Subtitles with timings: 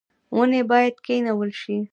[0.37, 1.77] ونې باید کینول شي